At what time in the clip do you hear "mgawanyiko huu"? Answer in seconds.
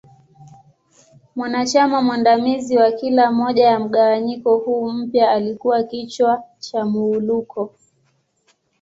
3.79-4.91